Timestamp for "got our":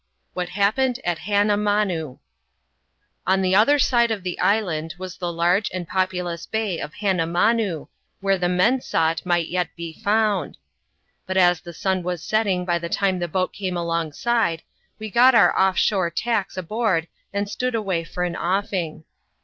15.11-15.55